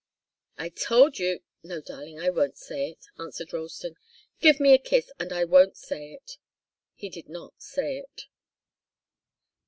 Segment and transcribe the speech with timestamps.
[0.57, 3.97] "I told you no, darling, I won't say it," answered Ralston.
[4.39, 6.37] "Give me a kiss, and I won't say it."
[6.95, 8.25] He did not say it.